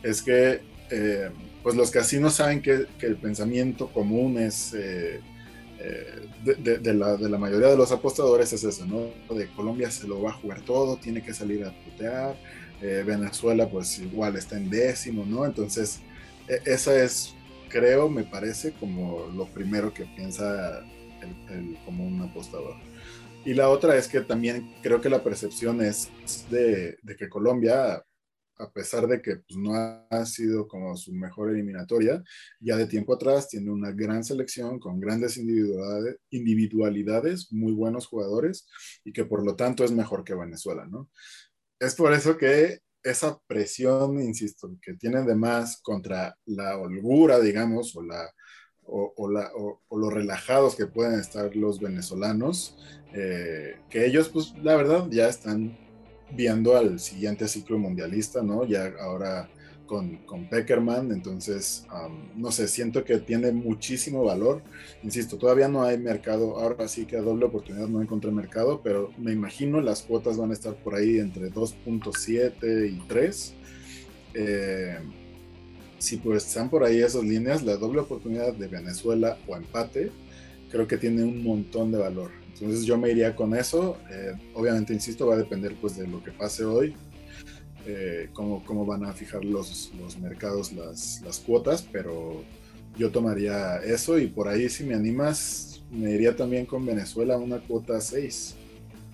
[0.04, 1.30] es que eh,
[1.64, 4.74] pues los casinos saben que, que el pensamiento común es...
[4.74, 5.22] eh,
[5.80, 9.36] eh, de, de- de la, de la mayoría de los apostadores es eso, ¿no?
[9.36, 12.36] De Colombia se lo va a jugar todo, tiene que salir a putear,
[12.82, 15.46] eh, Venezuela pues igual está en décimo, ¿no?
[15.46, 16.02] Entonces,
[16.48, 17.34] e- esa es,
[17.70, 20.80] creo, me parece como lo primero que piensa
[21.22, 22.76] el, el común apostador.
[23.44, 26.10] Y la otra es que también creo que la percepción es
[26.50, 28.04] de, de que Colombia,
[28.62, 32.24] a pesar de que pues, no ha, sido como su mejor eliminatoria,
[32.60, 38.68] ya de tiempo atrás tiene una gran selección con grandes individualidades, individualidades, muy buenos jugadores
[39.04, 41.10] y que por lo tanto es mejor que Venezuela, ¿no?
[41.80, 47.96] Es por eso que esa presión, insisto, que tienen de más contra la holgura, digamos,
[47.96, 48.30] o, la,
[48.84, 52.78] o, o la, o, o los relajados que pueden estar los venezolanos,
[53.14, 55.76] eh, que ellos, pues, la verdad, ya están
[56.36, 58.66] viendo al siguiente ciclo mundialista, ¿no?
[58.66, 59.50] Ya ahora
[59.92, 64.62] con, con Peckerman, entonces, um, no sé, siento que tiene muchísimo valor.
[65.04, 69.12] Insisto, todavía no hay mercado, ahora sí que a doble oportunidad no encontré mercado, pero
[69.18, 73.54] me imagino las cuotas van a estar por ahí entre 2.7 y 3.
[74.34, 75.00] Eh,
[75.98, 80.10] si pues están por ahí esas líneas, la doble oportunidad de Venezuela o empate,
[80.72, 82.41] creo que tiene un montón de valor.
[82.62, 83.98] Entonces yo me iría con eso.
[84.12, 86.96] Eh, obviamente, insisto, va a depender pues de lo que pase hoy.
[87.88, 92.44] eh, cómo, cómo, van a fijar los, los mercados las, las, cuotas, pero
[92.96, 97.58] yo tomaría eso y por ahí si me animas, me iría también con Venezuela una
[97.58, 98.56] cuota 6.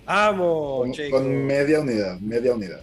[0.06, 0.80] ¡Amo!
[0.80, 2.82] Con, con media unidad, media unidad.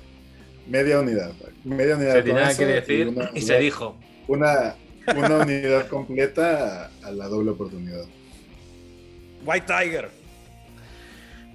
[0.67, 1.33] Media unidad.
[1.63, 2.15] Media unidad.
[2.15, 3.97] Se tenía que decir y, se dijo.
[4.27, 4.77] Una,
[5.15, 8.07] una unidad completa a, a la doble oportunidad.
[9.45, 10.24] White Tiger.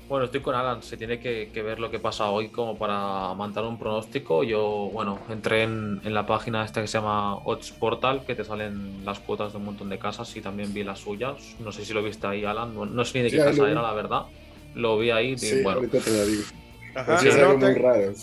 [0.09, 3.69] Bueno, estoy con Alan, se tiene que, ver lo que pasa hoy como para mantener
[3.69, 4.43] un pronóstico.
[4.43, 9.05] Yo, bueno, entré en, la página esta que se llama Odds Portal, que te salen
[9.05, 11.55] las cuotas de un montón de casas y también vi las suyas.
[11.59, 13.93] No sé si lo viste ahí, Alan, no, sé ni de qué casa era, la
[13.93, 14.23] verdad.
[14.73, 15.79] Lo vi ahí y bueno.
[15.79, 16.43] ahorita te la digo.
[16.95, 18.13] Ajá, sí, anoten, muy raro.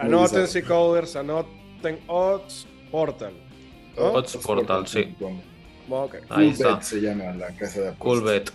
[0.00, 3.32] anoten si coders, anoten Odds Portal.
[3.96, 5.16] Odds Portal, sí.
[5.88, 6.20] Okay.
[6.28, 6.82] Ahí está.
[6.82, 8.52] se llama la casa de Coolbet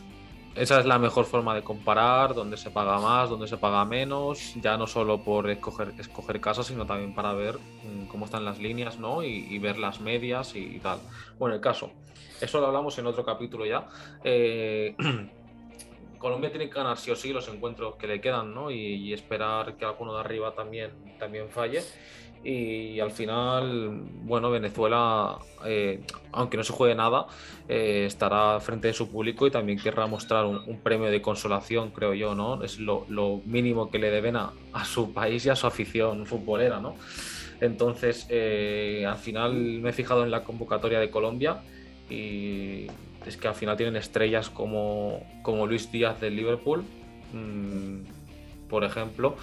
[0.57, 4.55] esa es la mejor forma de comparar, donde se paga más, donde se paga menos,
[4.55, 8.59] ya no solo por escoger, escoger casas, sino también para ver mm, cómo están las
[8.59, 9.23] líneas, ¿no?
[9.23, 10.99] Y, ver las medias y, tal.
[11.37, 11.91] Bueno, el caso,
[12.41, 13.87] eso lo hablamos en otro capítulo ya.
[14.23, 14.95] Eh,
[16.17, 18.71] Colombia tiene que ganar sí o sí los encuentros que le quedan, ¿no?
[18.71, 21.83] Y, y esperar que alguno de arriba también, también falle
[22.43, 27.27] y al final, bueno, Venezuela, eh, aunque no se juegue nada,
[27.67, 32.13] eh, estará frente de su público y también querrá mostrar un, premio de consolación, creo
[32.13, 32.63] yo, ¿no?
[32.63, 33.05] Es lo,
[33.45, 34.53] mínimo que le deben a,
[34.85, 36.95] su país y a su afición futbolera, ¿no?
[37.59, 41.61] Entonces, eh, al final me he fijado en la convocatoria de Colombia
[42.09, 42.87] y
[43.25, 46.83] es que al final tienen estrellas como, como Luis Díaz del Liverpool.
[47.33, 48.16] Mm,
[48.69, 49.35] por ejemplo,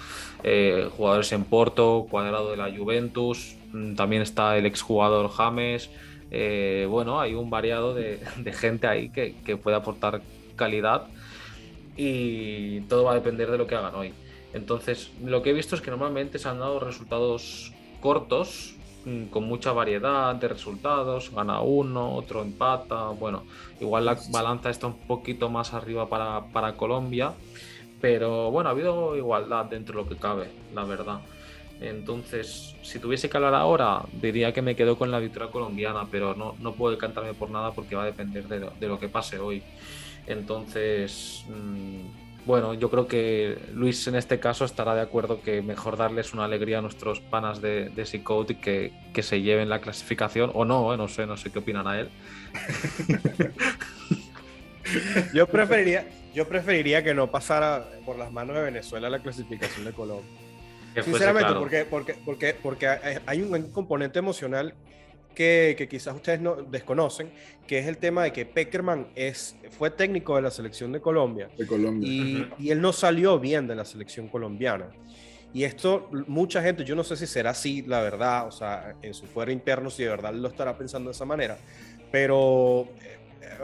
[0.43, 5.89] eh, jugadores en Porto, cuadrado de la Juventus, mm, también está el exjugador James.
[6.31, 8.19] Eh, bueno, hay un variado de,
[8.53, 10.21] gente ahí que, puede aportar
[10.55, 11.07] calidad
[11.97, 14.13] y todo va a depender de lo que hagan hoy.
[14.53, 19.43] Entonces, lo que he visto es que normalmente se han dado resultados cortos, mm, con
[19.45, 23.43] mucha variedad de resultados, gana uno, otro empata, bueno,
[23.79, 27.33] igual la balanza está un poquito más arriba para, para Colombia,
[28.01, 31.21] pero bueno, ha habido igualdad dentro de lo que cabe, la verdad.
[31.81, 36.35] Entonces, si tuviese que hablar ahora, diría que me quedo con la victoria colombiana, pero
[36.35, 39.61] no, no puedo decantarme por nada porque va a depender de lo, que pase hoy.
[40.25, 45.97] Entonces, mm, bueno, yo creo que Luis en este caso estará de acuerdo que mejor
[45.97, 49.81] darles una alegría a nuestros panas de, de C-Code y que, que, se lleven la
[49.81, 52.09] clasificación, o no, eh, no sé, no sé qué opinan a él.
[55.33, 59.93] yo preferiría, yo preferiría que no pasara por las manos de Venezuela la clasificación de
[59.93, 60.29] Colombia.
[61.03, 62.87] Sinceramente, porque, porque, porque, porque
[63.25, 64.73] hay un componente emocional
[65.33, 67.31] que, que, quizás ustedes no desconocen,
[67.67, 71.49] que es el tema de que Peckerman es, fue técnico de la selección de Colombia.
[71.57, 72.07] De Colombia.
[72.07, 74.87] Y, y, él no salió bien de la selección colombiana.
[75.53, 79.13] Y esto, mucha gente, yo no sé si será así, la verdad, o sea, en
[79.13, 81.57] su fuero interno, si de verdad lo estará pensando de esa manera,
[82.11, 82.89] pero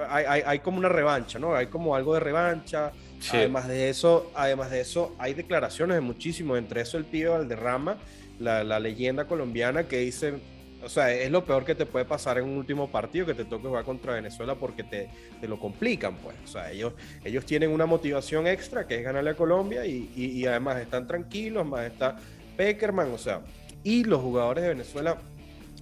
[0.09, 1.55] hay, como una revancha, ¿no?
[1.55, 2.91] Hay como algo de revancha.
[3.31, 7.97] Además de eso, además de eso, hay declaraciones de muchísimos, entre eso el pibe Valderrama,
[8.39, 10.39] la, la leyenda colombiana que dice,
[10.83, 13.45] o sea, es lo peor que te puede pasar en un último partido que te
[13.45, 16.35] toque jugar contra Venezuela porque te, te lo complican, pues.
[16.43, 20.45] O sea, ellos, ellos tienen una motivación extra que es ganarle a Colombia y, y,
[20.45, 22.17] además están tranquilos, más está
[22.57, 23.41] Peckerman, o sea,
[23.83, 25.17] y los jugadores de Venezuela,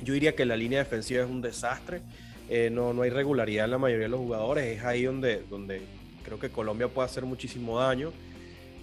[0.03, 2.01] yo diría que la línea defensiva es un desastre.
[2.49, 5.81] Eh, no, no hay regularidad en la mayoría de los jugadores, es ahí donde, donde
[6.23, 8.11] creo que Colombia puede hacer muchísimo daño.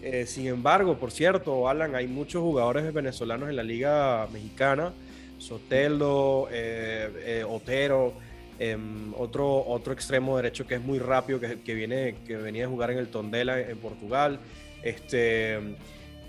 [0.02, 4.92] Eh, sin embargo, por cierto, Alan, hay muchos jugadores venezolanos en la liga mexicana,
[5.38, 8.14] Soteldo, eh, Otero,
[8.60, 12.68] em, otro, otro extremo derecho que es muy rápido, que, que, viene, que venía a
[12.68, 14.38] jugar en el Tondela en Portugal.
[14.82, 15.58] Este,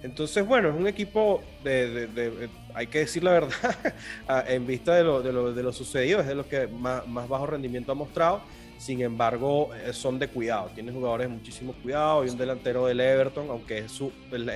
[0.04, 3.76] entonces, bueno, es un equipo de, hay que decir la verdad,
[4.48, 7.92] en vista de lo, de, de lo, sucedido, es de los que más, bajo rendimiento
[7.92, 8.42] ha mostrado.
[8.78, 10.70] Sin embargo, eh, son de cuidado.
[10.76, 12.24] Tiene jugadores de muchísimo cuidado.
[12.24, 14.00] y un delantero del Everton, aunque es,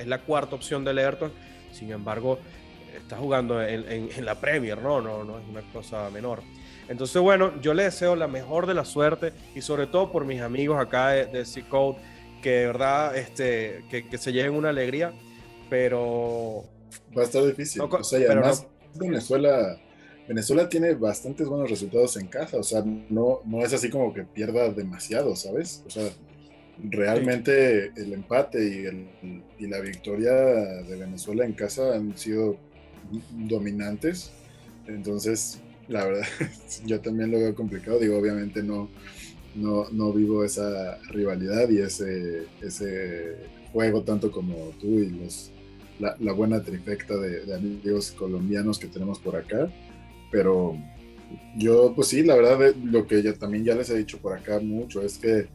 [0.06, 1.32] la cuarta opción del Everton.
[1.72, 2.38] Sin embargo,
[2.96, 5.00] está jugando en, en, la Premier, ¿no?
[5.00, 5.24] ¿no?
[5.24, 6.40] No es una cosa menor.
[6.88, 10.40] Entonces, bueno, yo le deseo la mejor de la suerte y sobre todo por mis
[10.40, 11.98] amigos acá de, de C-Code,
[12.42, 15.12] que de verdad este, que, que se lleven una alegría
[15.72, 16.64] pero...
[17.16, 17.80] Va a estar difícil.
[17.80, 19.80] o sea, y además Venezuela,
[20.28, 24.22] Venezuela tiene bastantes buenos resultados en casa, o sea, no, no es así como que
[24.22, 25.82] pierda demasiado, ¿sabes?
[25.86, 26.10] O sea,
[26.78, 32.58] realmente el empate y, el, y la victoria de Venezuela en casa han sido
[33.30, 34.30] dominantes,
[34.86, 35.58] entonces,
[35.88, 36.26] la verdad,
[36.84, 38.90] yo también lo veo complicado, digo, obviamente no,
[39.54, 43.36] no, no vivo esa rivalidad y ese, ese
[43.72, 45.51] juego tanto como tú y los
[45.98, 49.70] la, buena trifecta de, amigos colombianos que tenemos por acá.
[50.30, 50.76] Pero
[51.56, 54.60] yo, pues sí, la verdad, lo que ya, también ya les he dicho por acá
[54.60, 55.46] mucho es que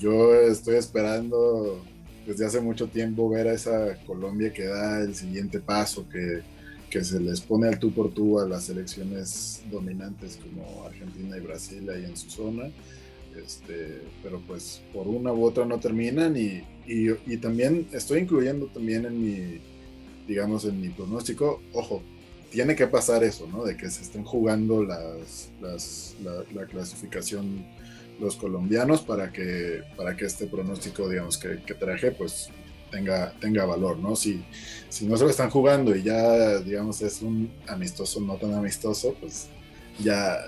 [0.00, 1.82] yo estoy esperando
[2.26, 6.40] desde hace mucho tiempo ver a esa Colombia que da el siguiente paso, que,
[6.90, 11.40] que se les pone al tú por tú a las selecciones dominantes como Argentina y
[11.40, 12.70] Brasil ahí en su zona.
[13.36, 19.06] Este, pero pues por una u otra no terminan y, y, también estoy incluyendo también
[19.06, 19.60] en mi,
[20.26, 22.02] digamos, en mi pronóstico, ojo,
[22.50, 23.64] tiene que pasar eso, ¿no?
[23.64, 27.66] De que se estén jugando las, las la, la, clasificación
[28.20, 32.50] los colombianos para que, para que este pronóstico, digamos, que, que traje, pues
[32.90, 34.14] tenga, tenga valor, ¿no?
[34.14, 34.44] Si,
[34.88, 39.14] si no se lo están jugando y ya, digamos, es un amistoso no tan amistoso,
[39.20, 39.48] pues
[39.98, 40.38] ya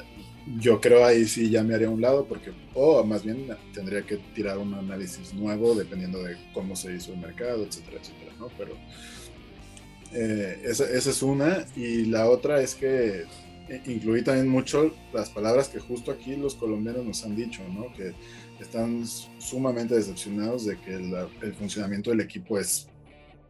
[0.58, 4.16] yo creo ahí sí ya me haría un lado, porque, o más bien tendría que
[4.34, 8.48] tirar un análisis nuevo dependiendo de cómo se hizo el mercado, etcétera, etcétera, ¿no?
[8.56, 8.76] Pero
[10.12, 13.24] eh, esa, esa es una, y la otra es que
[13.86, 17.92] incluí también mucho las palabras que justo aquí los colombianos nos han dicho, ¿no?
[17.94, 18.14] Que
[18.60, 19.04] están
[19.38, 22.88] sumamente decepcionados de que el funcionamiento del equipo es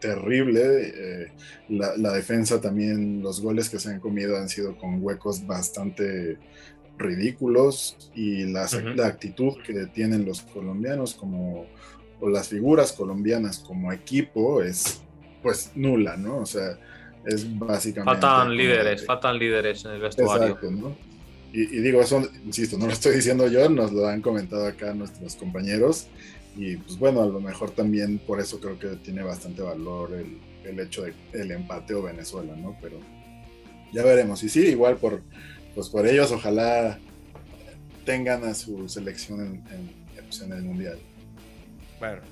[0.01, 0.63] terrible.
[0.95, 1.33] Eh,
[1.69, 6.39] la, defensa también, los goles que se han comido han sido con huecos bastante
[6.99, 11.67] ridículos y la, la actitud que tienen los colombianos como
[12.21, 15.03] o las figuras colombianas como equipo es
[15.43, 16.39] pues nula, ¿no?
[16.39, 16.79] O sea,
[17.25, 18.21] es básicamente...
[18.21, 20.47] Faltan líderes, faltan líderes en el vestuario.
[20.47, 20.97] Exacto, ¿no?
[21.53, 25.37] Y, digo, eso, insisto, no lo estoy diciendo yo, nos lo han comentado acá nuestros
[25.37, 26.07] compañeros.
[26.55, 30.39] Y pues bueno, a lo mejor también por eso creo que tiene bastante valor el,
[30.65, 32.77] el hecho del empate o Venezuela, ¿no?
[32.83, 32.99] Pero
[33.93, 34.43] ya veremos.
[34.43, 35.23] Y sí, igual por,
[35.77, 36.99] pues por ellos, ojalá
[38.07, 40.99] tengan a su selección en, en, pues, en el Mundial.
[42.01, 42.23] Bueno,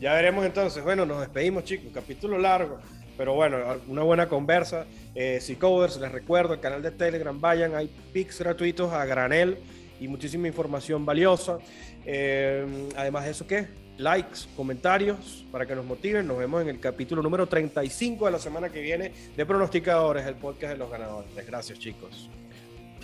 [0.00, 0.82] ya veremos entonces.
[0.84, 1.90] Bueno, nos despedimos, chicos.
[1.92, 2.78] Capítulo largo.
[3.16, 3.56] Pero bueno,
[3.88, 4.86] una buena conversa.
[5.14, 9.58] Eh, covers les recuerdo, el canal de Telegram, vayan, hay pics gratuitos a granel
[10.00, 11.58] y muchísima información valiosa.
[12.06, 12.64] Eh,
[12.96, 13.66] además de eso, ¿qué?
[13.98, 16.28] Likes, comentarios para que nos motiven.
[16.28, 20.36] Nos vemos en el capítulo número 35 de la semana que viene de Pronosticadores, el
[20.36, 21.30] podcast de los ganadores.
[21.44, 22.30] Gracias, chicos.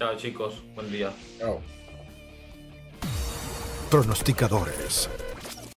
[0.01, 0.63] Chao, chicos.
[0.75, 1.13] Buen día.
[1.39, 1.61] Chao.
[3.91, 5.11] Pronosticadores